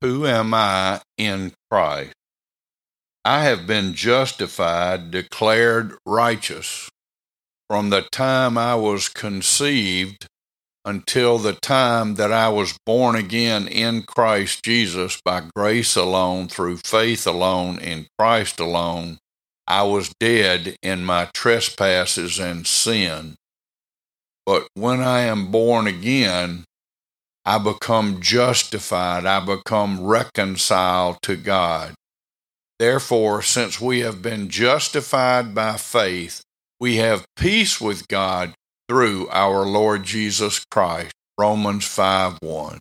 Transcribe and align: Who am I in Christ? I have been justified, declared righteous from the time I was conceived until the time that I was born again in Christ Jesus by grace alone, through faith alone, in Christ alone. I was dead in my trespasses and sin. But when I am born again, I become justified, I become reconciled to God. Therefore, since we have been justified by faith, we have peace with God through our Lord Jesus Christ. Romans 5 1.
Who 0.00 0.26
am 0.26 0.54
I 0.54 1.00
in 1.16 1.52
Christ? 1.70 2.12
I 3.24 3.42
have 3.44 3.66
been 3.66 3.94
justified, 3.94 5.10
declared 5.10 5.96
righteous 6.06 6.88
from 7.68 7.90
the 7.90 8.02
time 8.02 8.56
I 8.56 8.76
was 8.76 9.08
conceived 9.08 10.26
until 10.84 11.38
the 11.38 11.52
time 11.52 12.14
that 12.14 12.32
I 12.32 12.48
was 12.48 12.78
born 12.86 13.16
again 13.16 13.68
in 13.68 14.02
Christ 14.02 14.64
Jesus 14.64 15.20
by 15.22 15.42
grace 15.54 15.96
alone, 15.96 16.48
through 16.48 16.78
faith 16.78 17.26
alone, 17.26 17.78
in 17.78 18.06
Christ 18.18 18.60
alone. 18.60 19.18
I 19.66 19.82
was 19.82 20.14
dead 20.18 20.76
in 20.82 21.04
my 21.04 21.26
trespasses 21.34 22.38
and 22.38 22.66
sin. 22.66 23.34
But 24.46 24.68
when 24.72 25.02
I 25.02 25.20
am 25.22 25.50
born 25.50 25.86
again, 25.86 26.64
I 27.48 27.56
become 27.56 28.20
justified, 28.20 29.24
I 29.24 29.40
become 29.40 30.04
reconciled 30.04 31.16
to 31.22 31.34
God. 31.34 31.94
Therefore, 32.78 33.40
since 33.40 33.80
we 33.80 34.00
have 34.00 34.20
been 34.20 34.50
justified 34.50 35.54
by 35.54 35.78
faith, 35.78 36.42
we 36.78 36.96
have 36.96 37.24
peace 37.36 37.80
with 37.80 38.06
God 38.06 38.52
through 38.86 39.30
our 39.30 39.64
Lord 39.64 40.04
Jesus 40.04 40.62
Christ. 40.70 41.14
Romans 41.38 41.86
5 41.86 42.36
1. 42.42 42.78